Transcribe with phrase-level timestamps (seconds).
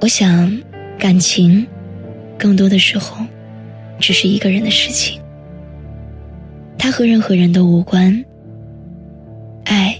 [0.00, 0.56] 我想，
[0.96, 1.66] 感情
[2.38, 3.16] 更多的时候
[3.98, 5.20] 只是一个人的事情，
[6.78, 8.24] 它和任何人都无关。
[9.64, 9.94] 爱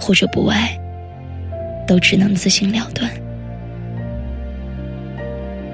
[0.00, 0.76] 或者不爱，
[1.86, 3.08] 都只能自行了断。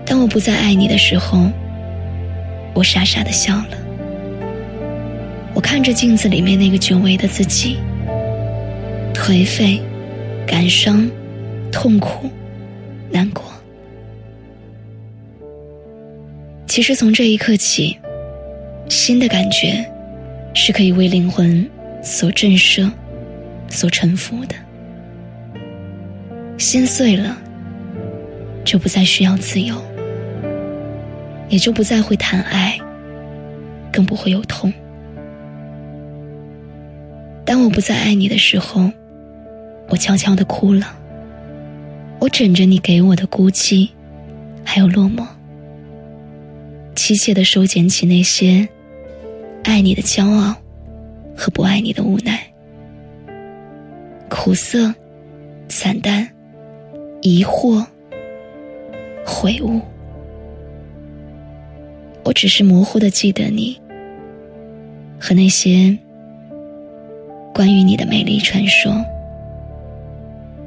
[0.05, 1.49] 当我不再爱你的时候，
[2.75, 3.79] 我傻傻的笑了。
[5.55, 7.79] 我看着镜子里面那个久违的自己，
[9.15, 9.81] 颓废、
[10.45, 11.09] 感伤、
[11.71, 12.29] 痛苦、
[13.11, 13.45] 难过。
[16.67, 17.97] 其实从这一刻起，
[18.89, 19.85] 新的感觉
[20.55, 21.69] 是可以为灵魂
[22.03, 22.91] 所震慑、
[23.69, 24.57] 所臣服的。
[26.59, 27.37] 心碎了，
[28.65, 29.77] 就不再需要自由，
[31.49, 32.79] 也就不再会谈爱，
[33.93, 34.73] 更不会有痛。
[37.45, 38.91] 当我不再爱你的时候，
[39.89, 40.99] 我悄悄的哭了。
[42.25, 43.87] 我枕着你给我的孤寂，
[44.65, 45.27] 还有落寞，
[46.95, 48.67] 凄切的收捡起那些
[49.65, 50.57] 爱你的骄傲
[51.37, 52.41] 和不爱你的无奈，
[54.31, 54.95] 苦涩、
[55.69, 56.27] 惨淡、
[57.21, 57.85] 疑惑、
[59.27, 59.83] 悔悟。
[62.25, 63.79] 我只是模糊的记得你
[65.21, 65.95] 和那些。
[67.53, 68.91] 关于你的美丽传说，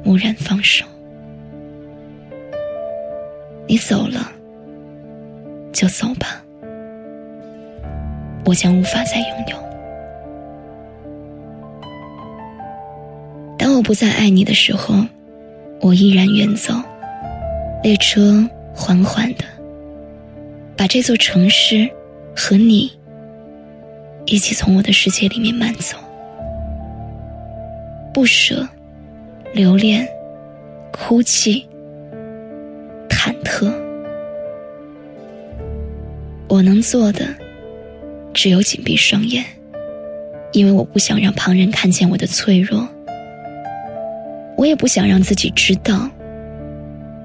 [0.04, 0.86] 蓦然放手，
[3.68, 4.32] 你走了，
[5.74, 6.42] 就走吧，
[8.46, 9.68] 我将无法再拥有。
[13.58, 14.94] 当我不再爱你的时候，
[15.82, 16.72] 我依然远走，
[17.82, 18.42] 列车
[18.74, 19.44] 缓缓的
[20.74, 21.86] 把这座城市
[22.34, 22.90] 和你
[24.24, 25.98] 一起从我的世界里面慢走。
[28.14, 28.66] 不舍，
[29.52, 30.08] 留恋，
[30.90, 31.67] 哭泣，
[33.28, 33.70] 忐忑。
[36.48, 37.26] 我能做的，
[38.32, 39.44] 只有紧闭双眼，
[40.52, 42.88] 因为我不想让旁人看见我的脆弱。
[44.56, 46.08] 我也不想让自己知道，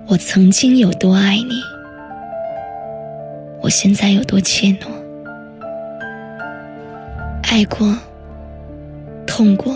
[0.08, 1.62] 我曾经有多爱你，
[3.62, 4.88] 我现在有多怯懦。
[7.44, 7.98] 爱过，
[9.26, 9.74] 痛过。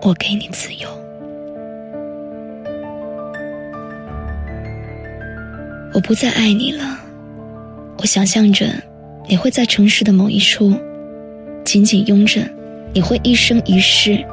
[0.00, 0.88] 我给你自由，
[6.00, 6.98] 我不再爱你了。
[7.98, 8.72] 我想象着
[9.28, 10.74] 你会在城市的某一处，
[11.62, 12.40] 紧紧拥着
[12.94, 14.24] 你会一生一世、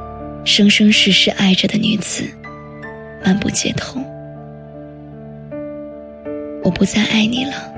[0.46, 2.24] 生生世世爱着的女子，
[3.22, 4.00] 漫步街头。
[6.64, 7.70] 我不再爱你了。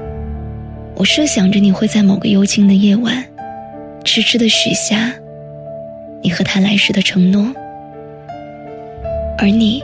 [0.94, 3.24] 我设想着你会在某个幽静的夜晚，
[4.04, 5.12] 痴痴的许下
[6.22, 7.52] 你和他来世的承诺。
[9.36, 9.82] 而你，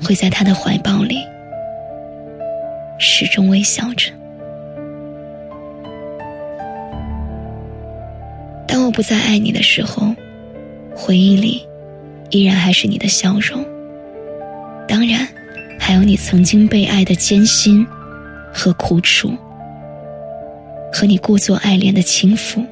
[0.00, 1.18] 会在他的怀抱里，
[2.98, 4.12] 始终微笑着。
[8.66, 10.14] 当我不再爱你的时候，
[10.94, 11.66] 回忆里，
[12.30, 13.64] 依然还是你的笑容。
[14.88, 15.26] 当然，
[15.78, 17.86] 还有你曾经被爱的艰辛
[18.52, 19.32] 和苦楚，
[20.92, 22.64] 和你故作爱恋的轻浮。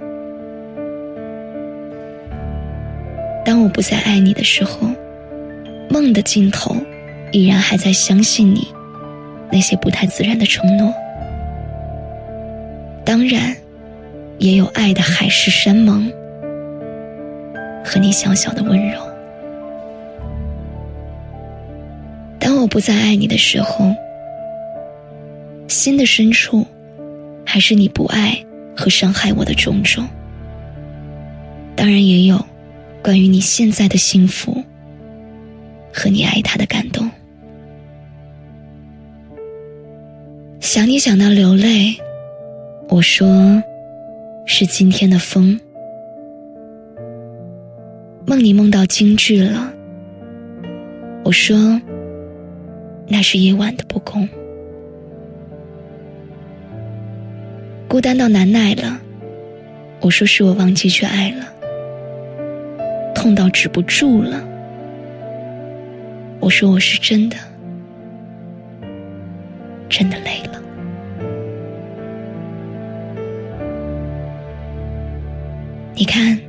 [3.44, 4.88] 当我不再爱你的时候。
[5.92, 6.76] 梦的尽头，
[7.32, 8.68] 依然还在相信你
[9.52, 10.94] 那些不太自然的承诺。
[13.04, 13.56] 当然，
[14.38, 16.10] 也有爱的海誓山盟
[17.84, 19.00] 和你小小的温柔。
[22.38, 23.94] 当我不再爱你的时候，
[25.68, 26.66] 心的深处
[27.44, 28.44] 还是你不爱
[28.76, 30.06] 和伤害我的种种。
[31.74, 32.44] 当然，也有
[33.02, 34.62] 关于你现在的幸福。
[35.92, 37.09] 和你爱他的感动，
[40.80, 41.94] 想你想到流泪，
[42.88, 43.62] 我说
[44.46, 45.60] 是今天的风，
[48.26, 49.70] 梦里梦到京剧了，
[51.22, 51.78] 我说
[53.06, 54.26] 那是夜晚的不公，
[57.86, 58.98] 孤单到难耐了，
[60.00, 61.44] 我说是我忘记去爱了，
[63.14, 64.42] 痛到止不住了。
[66.40, 67.36] 我说我是真的，
[69.90, 70.49] 真的累了。
[76.00, 76.40] 你看，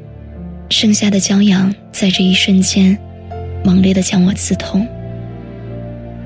[0.69, 2.97] 盛夏的骄阳在这一瞬间，
[3.65, 4.87] 猛烈的将我刺痛。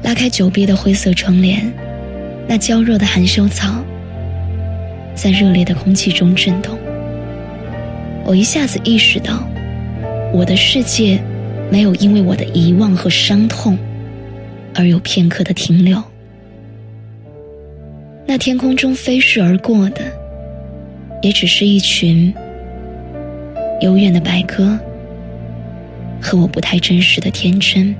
[0.03, 1.73] 拉开久闭的灰色窗帘，
[2.47, 3.83] 那娇弱的含羞草，
[5.15, 6.77] 在热烈的空气中震动。
[8.23, 9.43] 我一下子意识到，
[10.31, 11.19] 我的世界。
[11.71, 13.75] 没有因为我的遗忘和伤痛
[14.75, 15.99] 而有片刻的停留。
[18.27, 20.01] 那天空中飞逝而过的，
[21.23, 22.31] 也只是一群
[23.85, 24.75] 悠远的白鸽，
[26.19, 27.95] 和我不太真实的天真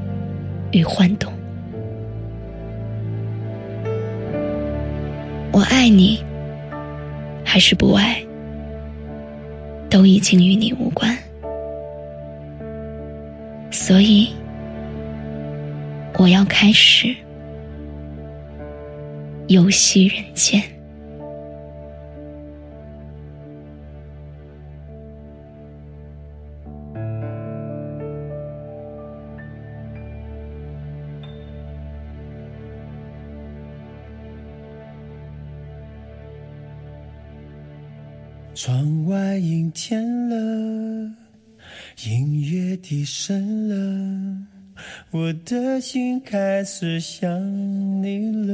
[0.72, 1.32] 与幻动。
[5.52, 6.24] 我爱你，
[7.44, 8.20] 还是不爱，
[9.88, 11.16] 都已经与你无关。
[13.70, 14.30] 所以，
[16.18, 17.16] 我要开始
[19.46, 20.64] 游戏人间。
[38.56, 41.12] 窗外阴天了，
[42.08, 44.48] 音乐低声了，
[45.12, 47.30] 我的心开始想
[48.02, 48.54] 你了。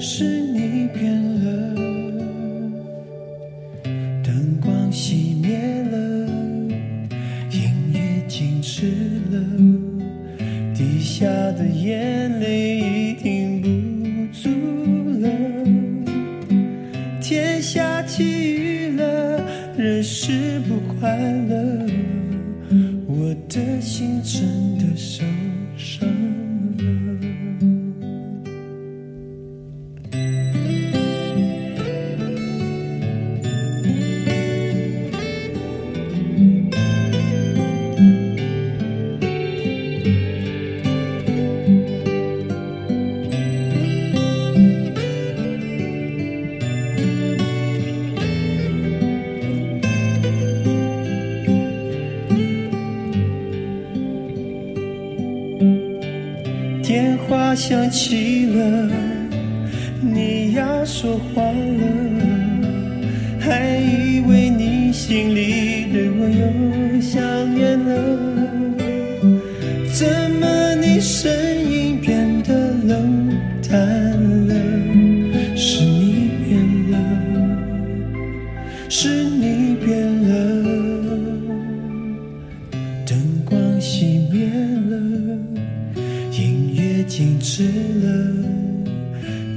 [0.00, 1.74] 是你变了
[4.22, 6.26] 灯光熄灭了
[7.50, 9.38] 音乐静止了
[10.74, 14.50] 滴下的眼泪已停不住
[15.20, 15.30] 了
[17.20, 19.40] 天下起雨了
[19.76, 21.16] 人是不快
[21.48, 21.86] 乐
[23.06, 25.24] 我的心真的受
[56.86, 58.90] 电话响起了，
[60.02, 61.82] 你要说话了，
[63.40, 67.22] 还以为你心里对我又想
[67.54, 67.90] 念了，
[69.94, 71.73] 怎么你声音